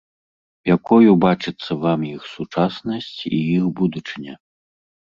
Якою 0.75 1.11
бачыцца 1.25 1.71
вам 1.85 2.07
іх 2.15 2.21
сучаснасць 2.35 3.13
і 3.33 3.35
іх 3.57 3.63
будучыня? 3.85 4.33